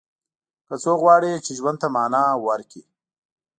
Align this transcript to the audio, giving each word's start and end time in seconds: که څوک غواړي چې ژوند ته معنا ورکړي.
که 0.67 0.75
څوک 0.83 0.97
غواړي 1.03 1.31
چې 1.45 1.51
ژوند 1.59 1.77
ته 1.81 1.87
معنا 1.95 2.23
ورکړي. 2.47 2.81